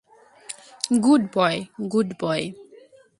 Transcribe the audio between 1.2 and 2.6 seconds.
বয়, good বয়।